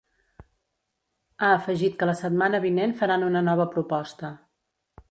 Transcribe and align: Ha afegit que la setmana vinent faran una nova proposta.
Ha 1.41 1.49
afegit 1.57 2.01
que 2.01 2.09
la 2.11 2.17
setmana 2.23 2.63
vinent 2.65 2.99
faran 3.03 3.31
una 3.31 3.47
nova 3.53 3.71
proposta. 3.79 4.35